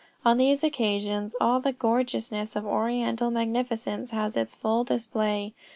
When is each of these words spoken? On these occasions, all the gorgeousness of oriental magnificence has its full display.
On 0.25 0.39
these 0.39 0.63
occasions, 0.63 1.35
all 1.39 1.59
the 1.59 1.71
gorgeousness 1.73 2.55
of 2.55 2.65
oriental 2.65 3.29
magnificence 3.29 4.09
has 4.09 4.35
its 4.35 4.55
full 4.55 4.83
display. 4.83 5.53